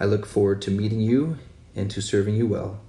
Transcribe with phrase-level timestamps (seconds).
[0.00, 1.38] I look forward to meeting you
[1.74, 2.80] and to serving you well.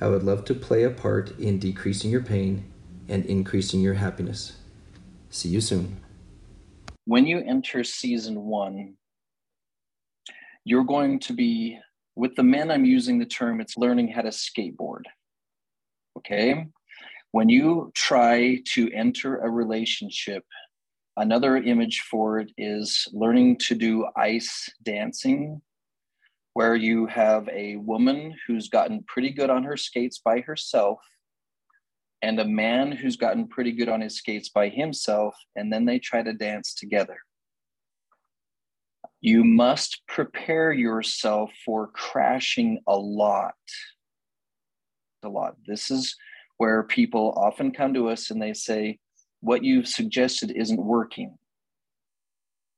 [0.00, 2.64] I would love to play a part in decreasing your pain
[3.08, 4.56] and increasing your happiness.
[5.28, 6.00] See you soon.
[7.04, 8.94] When you enter season one,
[10.64, 11.78] you're going to be,
[12.16, 15.02] with the men, I'm using the term, it's learning how to skateboard.
[16.16, 16.66] Okay?
[17.32, 20.44] When you try to enter a relationship,
[21.18, 25.60] another image for it is learning to do ice dancing
[26.54, 30.98] where you have a woman who's gotten pretty good on her skates by herself
[32.22, 35.98] and a man who's gotten pretty good on his skates by himself, and then they
[35.98, 37.16] try to dance together.
[39.22, 43.54] You must prepare yourself for crashing a lot.
[45.22, 45.56] A lot.
[45.66, 46.14] This is
[46.58, 48.98] where people often come to us and they say,
[49.40, 51.36] What you've suggested isn't working.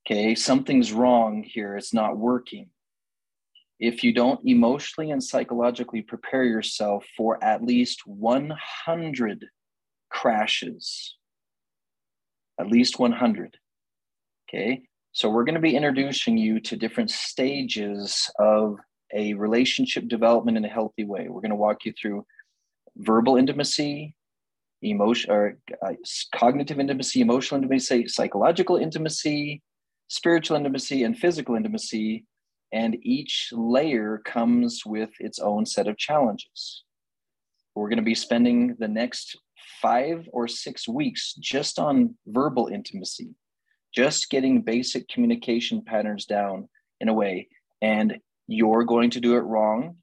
[0.06, 1.76] Okay, something's wrong here.
[1.76, 2.70] It's not working
[3.82, 9.44] if you don't emotionally and psychologically prepare yourself for at least 100
[10.08, 11.16] crashes,
[12.60, 13.56] at least 100.
[14.48, 18.76] Okay, so we're going to be introducing you to different stages of
[19.12, 21.26] a relationship development in a healthy way.
[21.28, 22.24] We're going to walk you through
[22.98, 24.14] verbal intimacy,
[24.82, 25.94] emotion or uh,
[26.36, 29.60] cognitive intimacy, emotional intimacy, psychological intimacy,
[30.06, 32.26] spiritual intimacy, and physical intimacy
[32.72, 36.84] and each layer comes with its own set of challenges.
[37.74, 39.38] We're going to be spending the next
[39.80, 43.34] five or six weeks just on verbal intimacy,
[43.94, 46.68] just getting basic communication patterns down
[47.00, 47.48] in a way.
[47.82, 49.96] And you're going to do it wrong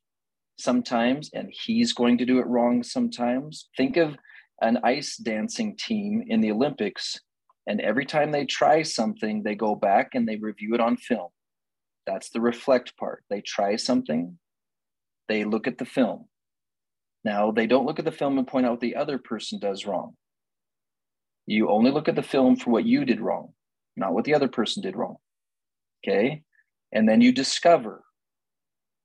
[0.57, 3.69] sometimes, and he's going to do it wrong sometimes.
[3.78, 4.16] Think of
[4.62, 7.19] an ice dancing team in the Olympics,
[7.66, 11.30] and every time they try something, they go back and they review it on film
[12.09, 13.23] that's the reflect part.
[13.29, 14.39] They try something,
[15.27, 16.25] they look at the film.
[17.23, 19.85] Now, they don't look at the film and point out what the other person does
[19.85, 20.15] wrong.
[21.45, 23.53] You only look at the film for what you did wrong,
[23.95, 25.17] not what the other person did wrong.
[26.03, 26.43] Okay.
[26.91, 28.03] And then you discover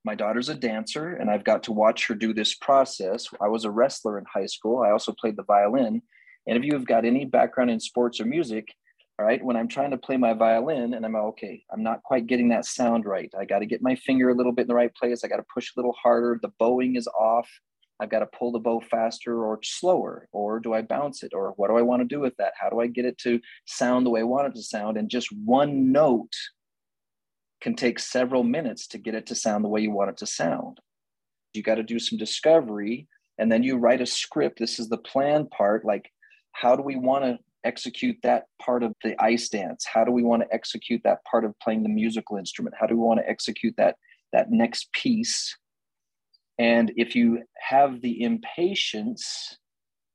[0.03, 3.27] my daughter's a dancer, and I've got to watch her do this process.
[3.41, 4.81] I was a wrestler in high school.
[4.81, 6.01] I also played the violin.
[6.47, 8.67] And if you have got any background in sports or music,
[9.17, 9.43] all right?
[9.43, 12.65] When i'm trying to play my violin and i'm okay i'm not quite getting that
[12.65, 13.31] sound right.
[13.37, 15.23] I got to get my finger a little bit in the right place.
[15.23, 16.39] I got to push a little harder.
[16.41, 17.49] The bowing is off.
[17.99, 21.31] I've got to pull the bow faster or slower or do i bounce it?
[21.33, 22.53] Or what do i want to do with that?
[22.59, 24.97] How do i get it to sound the way i want it to sound?
[24.97, 26.33] And just one note
[27.61, 30.27] can take several minutes to get it to sound the way you want it to
[30.27, 30.79] sound.
[31.53, 34.59] You got to do some discovery and then you write a script.
[34.59, 36.11] This is the plan part like
[36.51, 39.85] how do we want to execute that part of the ice dance?
[39.85, 42.75] How do we want to execute that part of playing the musical instrument?
[42.79, 43.95] How do we want to execute that
[44.33, 45.55] that next piece?
[46.57, 49.57] And if you have the impatience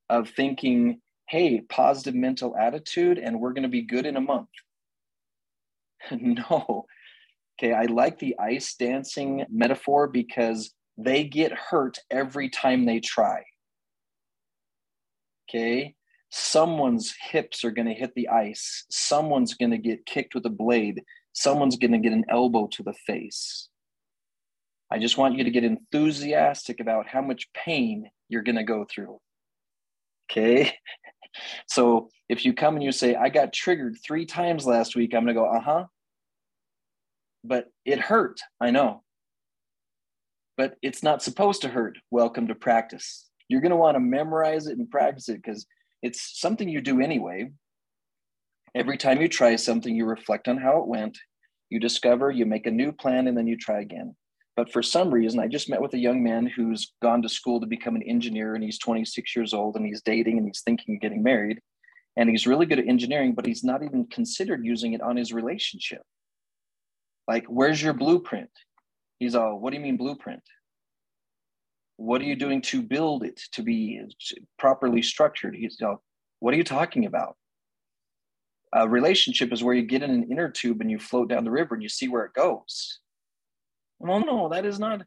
[0.09, 4.49] of thinking, hey, positive mental attitude, and we're going to be good in a month.
[6.11, 6.85] no.
[7.59, 13.43] Okay, I like the ice dancing metaphor because they get hurt every time they try.
[15.49, 15.95] Okay,
[16.31, 18.85] someone's hips are going to hit the ice.
[18.89, 21.03] Someone's going to get kicked with a blade.
[21.33, 23.67] Someone's going to get an elbow to the face.
[24.89, 28.85] I just want you to get enthusiastic about how much pain you're going to go
[28.89, 29.19] through.
[30.31, 30.73] Okay?
[31.67, 35.23] So if you come and you say i got triggered three times last week i'm
[35.23, 35.85] going to go uh-huh.
[37.41, 39.03] But it hurt i know.
[40.57, 41.97] But it's not supposed to hurt.
[42.11, 43.29] Welcome to practice.
[43.47, 45.65] You're going to want to memorize it and practice it because
[46.01, 47.51] it's something you do anyway.
[48.73, 51.17] Every time you try something, you reflect on how it went,
[51.69, 54.15] you discover, you make a new plan, and then you try again.
[54.57, 57.59] But for some reason, I just met with a young man who's gone to school
[57.61, 60.95] to become an engineer and he's 26 years old and he's dating and he's thinking
[60.95, 61.59] of getting married.
[62.17, 65.31] And he's really good at engineering, but he's not even considered using it on his
[65.31, 66.01] relationship.
[67.27, 68.49] Like, where's your blueprint?
[69.19, 70.43] He's all, what do you mean blueprint?
[72.01, 74.07] What are you doing to build it to be uh,
[74.57, 75.55] properly structured?
[75.55, 76.01] He's all,
[76.39, 77.37] what are you talking about?
[78.73, 81.51] A relationship is where you get in an inner tube and you float down the
[81.51, 82.99] river and you see where it goes.
[83.99, 85.03] Well, no, that is not.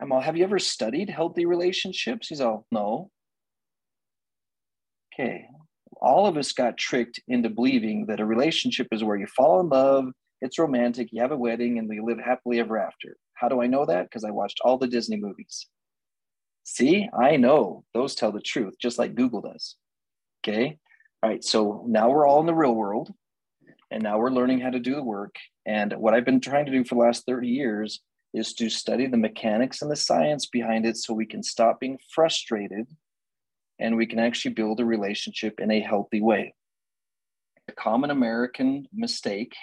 [0.00, 2.26] I'm all, have you ever studied healthy relationships?
[2.26, 3.12] He's all, no.
[5.14, 5.46] Okay.
[6.00, 9.68] All of us got tricked into believing that a relationship is where you fall in
[9.68, 10.06] love,
[10.40, 13.16] it's romantic, you have a wedding, and you live happily ever after.
[13.34, 14.06] How do I know that?
[14.06, 15.68] Because I watched all the Disney movies.
[16.64, 19.76] See, I know those tell the truth, just like Google does.
[20.40, 20.78] Okay.
[21.22, 21.44] All right.
[21.44, 23.12] So now we're all in the real world,
[23.90, 25.34] and now we're learning how to do the work.
[25.66, 28.00] And what I've been trying to do for the last 30 years
[28.34, 31.98] is to study the mechanics and the science behind it so we can stop being
[32.14, 32.88] frustrated
[33.78, 36.54] and we can actually build a relationship in a healthy way.
[37.68, 39.54] A common American mistake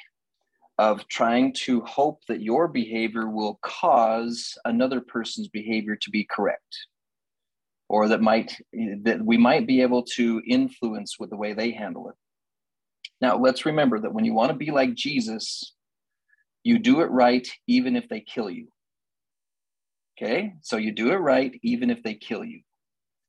[0.80, 6.88] of trying to hope that your behavior will cause another person's behavior to be correct
[7.88, 8.60] or that might
[9.04, 12.16] that we might be able to influence with the way they handle it
[13.22, 15.76] now let's remember that when you want to be like jesus
[16.64, 18.68] you do it right even if they kill you.
[20.18, 22.62] Okay, so you do it right even if they kill you.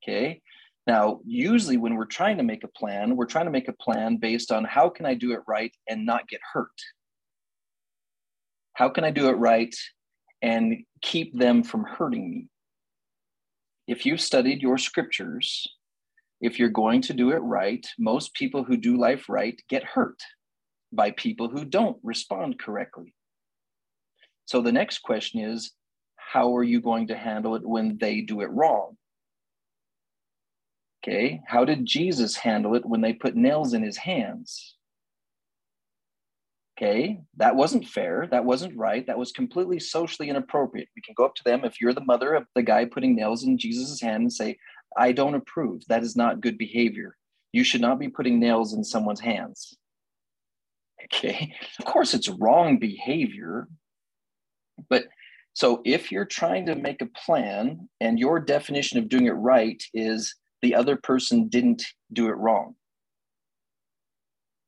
[0.02, 0.42] Okay,
[0.86, 4.16] now usually when we're trying to make a plan, we're trying to make a plan
[4.16, 6.68] based on how can I do it right and not get hurt?
[8.74, 9.74] How can I do it right
[10.42, 12.48] and keep them from hurting me?
[13.86, 15.66] If you've studied your scriptures,
[16.40, 20.20] if you're going to do it right, most people who do life right get hurt
[20.92, 23.14] by people who don't respond correctly.
[24.46, 25.72] So the next question is
[26.16, 28.96] how are you going to handle it when they do it wrong?
[31.02, 34.76] Okay, how did Jesus handle it when they put nails in his hands?
[36.80, 38.26] Okay, that wasn't fair.
[38.30, 39.06] That wasn't right.
[39.06, 40.88] That was completely socially inappropriate.
[40.96, 43.44] We can go up to them if you're the mother of the guy putting nails
[43.44, 44.56] in Jesus' hand and say,
[44.96, 45.82] I don't approve.
[45.88, 47.16] That is not good behavior.
[47.52, 49.76] You should not be putting nails in someone's hands.
[51.04, 53.68] Okay, of course, it's wrong behavior,
[54.88, 55.04] but
[55.52, 59.82] so if you're trying to make a plan and your definition of doing it right
[59.92, 62.76] is the other person didn't do it wrong,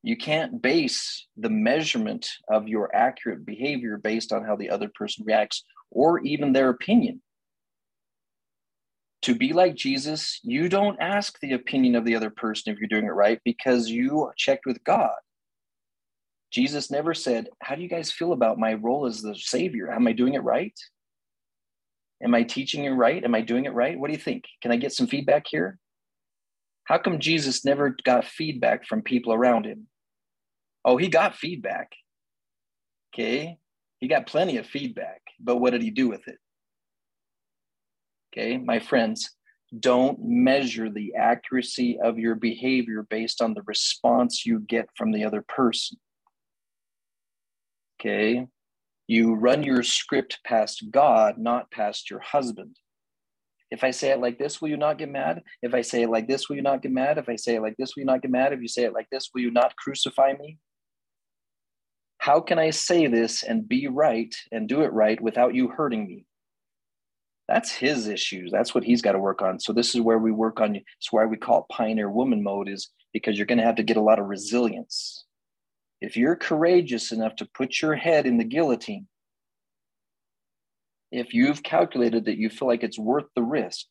[0.03, 5.23] you can't base the measurement of your accurate behavior based on how the other person
[5.25, 7.21] reacts or even their opinion.
[9.21, 12.89] To be like Jesus, you don't ask the opinion of the other person if you're
[12.89, 15.15] doing it right because you checked with God.
[16.51, 19.89] Jesus never said, How do you guys feel about my role as the Savior?
[19.89, 20.77] Am I doing it right?
[22.21, 23.23] Am I teaching you right?
[23.23, 23.97] Am I doing it right?
[23.97, 24.43] What do you think?
[24.61, 25.79] Can I get some feedback here?
[26.83, 29.87] How come Jesus never got feedback from people around him?
[30.85, 31.91] Oh, he got feedback.
[33.13, 33.57] Okay.
[33.99, 36.37] He got plenty of feedback, but what did he do with it?
[38.33, 39.29] Okay, my friends,
[39.79, 45.23] don't measure the accuracy of your behavior based on the response you get from the
[45.23, 45.97] other person.
[47.97, 48.45] Okay.
[49.07, 52.75] You run your script past God, not past your husband.
[53.71, 55.43] If I say it like this, will you not get mad?
[55.61, 57.17] If I say it like this, will you not get mad?
[57.17, 58.51] If I say it like this, will you not get mad?
[58.51, 60.57] If you say it like this, will you not crucify me?
[62.23, 66.07] How can I say this and be right and do it right without you hurting
[66.07, 66.25] me?
[67.49, 68.49] That's his issues.
[68.51, 69.59] That's what he's got to work on.
[69.59, 70.77] So this is where we work on.
[70.77, 73.83] It's why we call it pioneer woman mode is because you're going to have to
[73.83, 75.25] get a lot of resilience
[76.03, 79.07] if you're courageous enough to put your head in the guillotine,
[81.13, 83.85] if you've calculated that you feel like it's worth the risk,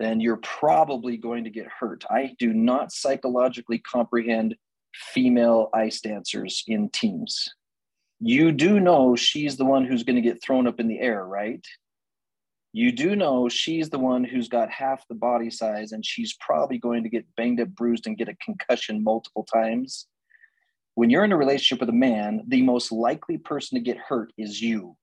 [0.00, 2.04] then you're probably going to get hurt.
[2.08, 4.56] I do not psychologically comprehend
[5.12, 7.48] female ice dancers in teams.
[8.20, 11.26] You do know she's the one who's going to get thrown up in the air,
[11.26, 11.64] right?
[12.72, 16.78] You do know she's the one who's got half the body size and she's probably
[16.78, 20.06] going to get banged up, bruised, and get a concussion multiple times
[20.94, 24.32] when you're in a relationship with a man, the most likely person to get hurt
[24.38, 24.96] is you.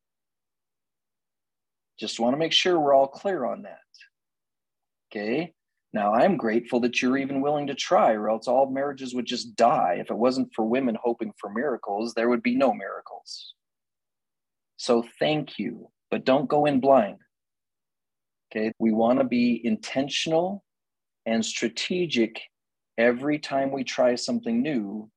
[2.00, 3.80] Just want to make sure we're all clear on that.
[5.12, 5.54] Okay.
[5.94, 9.56] Now, I'm grateful that you're even willing to try, or else all marriages would just
[9.56, 9.98] die.
[10.00, 13.56] If it wasn't for women hoping for miracles, there would be no miracles.
[14.78, 17.18] So, thank you, but don't go in blind.
[18.52, 18.72] Okay.
[18.80, 20.64] We want to be intentional
[21.26, 22.42] and strategic
[22.98, 25.10] every time we try something new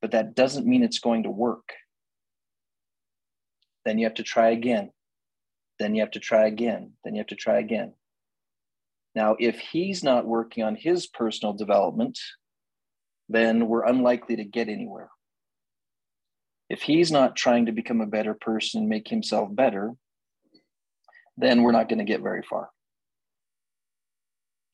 [0.00, 1.74] but that doesn't mean it's going to work.
[3.84, 4.92] Then you have to try again
[5.80, 6.92] then you have to try again.
[7.02, 7.94] Then you have to try again.
[9.14, 12.18] Now, if he's not working on his personal development,
[13.28, 15.10] then we're unlikely to get anywhere.
[16.68, 19.94] If he's not trying to become a better person, make himself better,
[21.36, 22.70] then we're not going to get very far.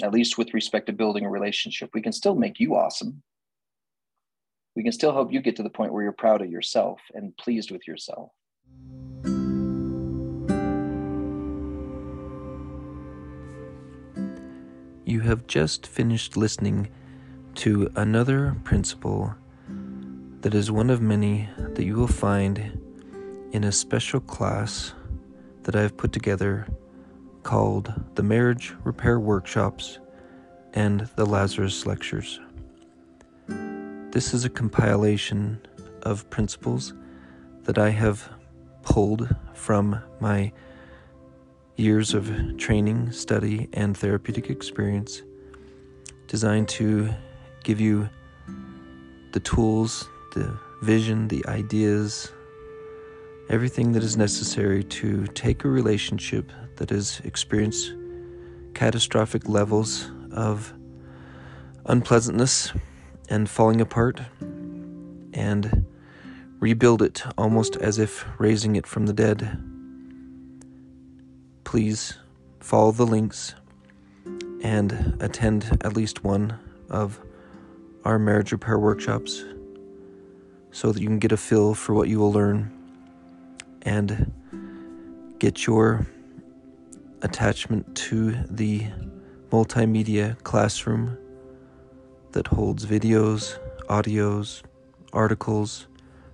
[0.03, 1.91] At least with respect to building a relationship.
[1.95, 3.23] We can still make you awesome.
[4.75, 7.35] We can still help you get to the point where you're proud of yourself and
[7.39, 8.31] pleased with yourself.
[15.17, 16.91] You have just finished listening
[17.55, 19.35] to another principle
[20.43, 22.79] that is one of many that you will find
[23.51, 24.93] in a special class
[25.63, 26.67] that I have put together
[27.45, 30.01] called the Marriage Repair Workshops
[30.75, 32.39] and the Lazarus Lectures.
[34.11, 35.67] This is a compilation
[36.03, 36.93] of principles
[37.63, 38.29] that I have
[38.83, 40.53] pulled from my
[41.77, 45.23] years of training, study, and therapeutic experience
[46.27, 47.11] designed to
[47.65, 48.09] give you
[49.33, 52.33] the tools, the vision, the ideas,
[53.51, 57.95] everything that is necessary to take a relationship that has experienced
[58.75, 60.73] catastrophic levels of
[61.87, 62.73] unpleasantness
[63.29, 64.21] and falling apart
[65.35, 65.87] and
[66.59, 69.63] rebuild it almost as if raising it from the dead
[71.67, 72.17] please
[72.61, 73.57] follow the links
[74.63, 76.57] and attend at least one
[76.89, 77.21] of
[78.05, 79.45] our marriage repair workshops
[80.71, 82.73] so that you can get a feel for what you will learn
[83.83, 84.33] and
[85.41, 86.07] get your
[87.23, 88.87] attachment to the
[89.51, 91.19] multimedia classroom
[92.31, 93.59] that holds videos,
[93.89, 94.63] audios,
[95.13, 95.89] articles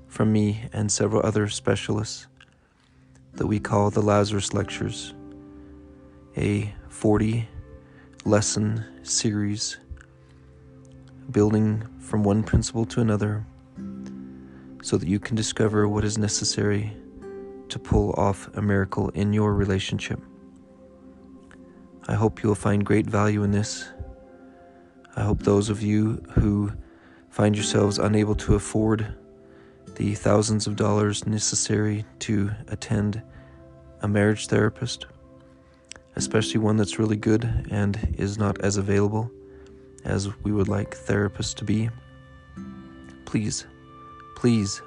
[0.09, 2.27] from me and several other specialists
[3.33, 5.15] that we call the Lazarus Lectures
[6.37, 7.49] a 40
[8.25, 9.79] lesson series,
[11.31, 13.45] building from one principle to another,
[14.83, 16.97] so that you can discover what is necessary
[17.69, 20.21] to pull off a miracle in your relationship.
[22.09, 23.89] I hope you will find great value in this.
[25.17, 26.73] I hope those of you who
[27.31, 29.15] find yourselves unable to afford
[29.97, 33.23] the thousands of dollars necessary to attend
[34.01, 35.07] a marriage therapist
[36.17, 39.31] especially one that's really good and is not as available
[40.05, 41.89] as we would like therapists to be,
[43.25, 43.67] please,
[44.37, 44.83] please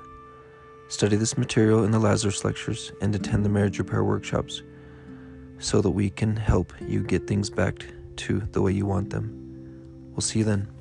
[0.88, 4.62] study this material in the Lazarus lectures and attend the marriage repair workshops
[5.58, 7.86] so that we can help you get things back
[8.18, 9.42] to the way you want them.
[10.12, 10.75] We'll see you then.